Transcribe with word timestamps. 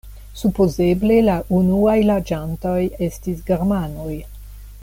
Supozeble 0.39 1.17
la 1.27 1.35
unuaj 1.59 1.95
loĝantoj 2.11 2.75
estis 3.11 3.47
germanoj. 3.51 4.13